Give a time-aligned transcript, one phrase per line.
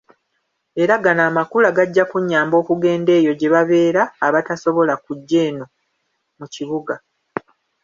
[0.81, 5.65] Era gano Amakula gajja kunnyamba okugenda eyo gye babeera abatasobola kujja eno
[6.37, 6.95] mu bibuga.